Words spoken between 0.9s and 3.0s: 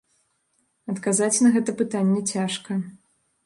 Адказаць на гэта пытанне цяжка.